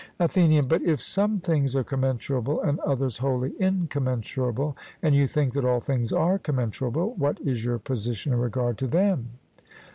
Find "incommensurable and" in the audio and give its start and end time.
3.59-5.13